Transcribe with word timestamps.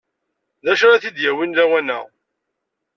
D 0.63 0.65
acu 0.71 0.85
ara 0.87 1.01
t-id-yawin 1.03 1.55
lawan-a? 1.57 1.99